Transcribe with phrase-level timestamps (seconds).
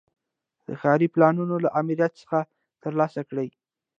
[0.67, 2.39] د ښاري پلانونو له آمریت څخه
[2.83, 3.47] ترلاسه کړي.